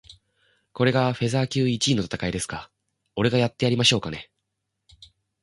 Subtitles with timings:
[0.73, 2.71] これがフェザー級一位の戦いですか？
[3.15, 4.31] 俺がやってやりましょうかね。